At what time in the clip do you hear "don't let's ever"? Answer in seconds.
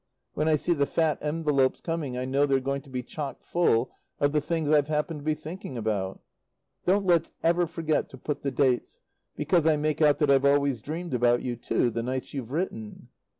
6.87-7.67